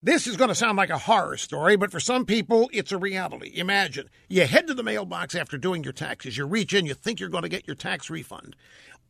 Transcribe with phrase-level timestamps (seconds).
[0.00, 2.98] This is going to sound like a horror story, but for some people, it's a
[2.98, 3.50] reality.
[3.56, 6.36] Imagine you head to the mailbox after doing your taxes.
[6.36, 8.54] You reach in, you think you're going to get your tax refund,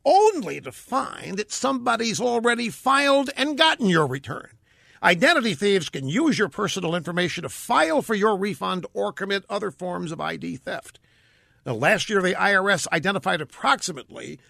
[0.07, 4.49] only to find that somebody's already filed and gotten your return.
[5.03, 9.71] Identity thieves can use your personal information to file for your refund or commit other
[9.71, 10.99] forms of ID theft.
[11.67, 14.41] Now, last year, the IRS identified approximately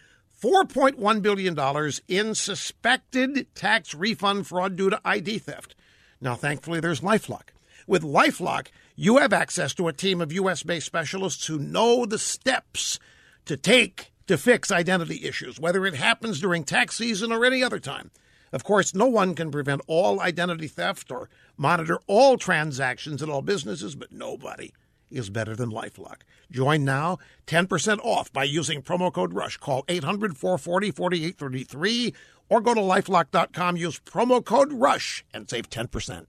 [0.40, 5.74] $4.1 billion in suspected tax refund fraud due to ID theft.
[6.20, 7.48] Now, thankfully, there's Lifelock.
[7.86, 10.62] With Lifelock, you have access to a team of U.S.
[10.62, 12.98] based specialists who know the steps
[13.46, 17.78] to take to fix identity issues, whether it happens during tax season or any other
[17.78, 18.10] time.
[18.52, 23.42] Of course, no one can prevent all identity theft or monitor all transactions at all
[23.42, 24.72] businesses, but nobody
[25.10, 26.22] is better than Lifelock.
[26.50, 29.58] Join now, 10% off by using promo code RUSH.
[29.58, 32.14] Call 800 440 4833
[32.48, 36.26] or go to lifelock.com, use promo code RUSH, and save 10%.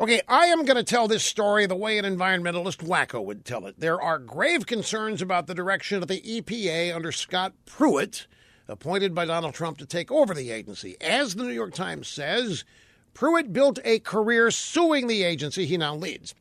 [0.00, 3.64] Okay, I am going to tell this story the way an environmentalist wacko would tell
[3.66, 3.78] it.
[3.78, 8.26] There are grave concerns about the direction of the EPA under Scott Pruitt,
[8.66, 10.96] appointed by Donald Trump to take over the agency.
[11.00, 12.64] As the New York Times says,
[13.12, 16.34] Pruitt built a career suing the agency he now leads.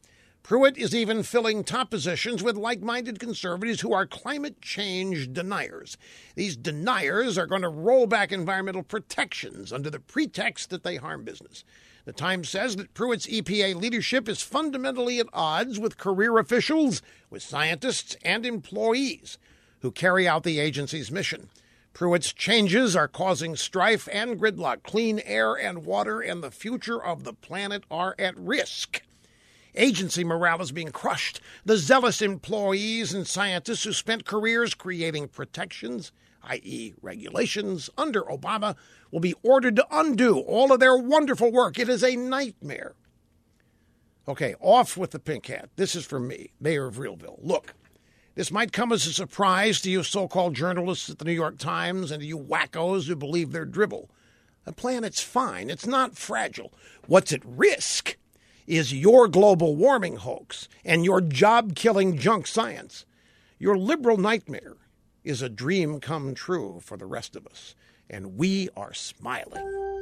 [0.44, 5.96] Pruitt is even filling top positions with like minded conservatives who are climate change deniers.
[6.36, 11.24] These deniers are going to roll back environmental protections under the pretext that they harm
[11.24, 11.64] business.
[12.04, 17.42] The Times says that Pruitt's EPA leadership is fundamentally at odds with career officials, with
[17.42, 19.38] scientists, and employees
[19.80, 21.50] who carry out the agency's mission.
[21.94, 24.84] Pruitt's changes are causing strife and gridlock.
[24.84, 29.04] Clean air and water and the future of the planet are at risk.
[29.76, 31.40] Agency morale is being crushed.
[31.66, 36.12] The zealous employees and scientists who spent careers creating protections,
[36.44, 38.76] i.e., regulations, under Obama,
[39.12, 41.80] will be ordered to undo all of their wonderful work.
[41.80, 42.94] It is a nightmare.
[44.28, 45.70] Okay, off with the pink hat.
[45.76, 47.40] This is from me, Mayor of Realville.
[47.42, 47.74] Look,
[48.36, 51.58] this might come as a surprise to you so called journalists at the New York
[51.58, 54.10] Times and to you wackos who believe their dribble.
[54.66, 56.74] The planet's fine, it's not fragile.
[57.06, 58.18] What's at risk
[58.68, 63.06] is your global warming hoax and your job killing junk science.
[63.60, 64.78] Your liberal nightmare
[65.24, 67.76] is a dream come true for the rest of us,
[68.10, 69.93] and we are smiling.